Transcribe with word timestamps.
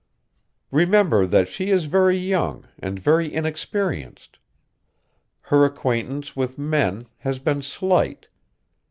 Remember 0.71 1.27
that 1.27 1.47
she 1.47 1.69
is 1.69 1.85
very 1.85 2.17
young 2.17 2.67
and 2.79 2.97
very 2.99 3.31
inexperienced. 3.31 4.39
Her 5.41 5.63
acquaintance 5.63 6.35
with 6.35 6.57
men 6.57 7.05
has 7.19 7.37
been 7.37 7.61
slight. 7.61 8.27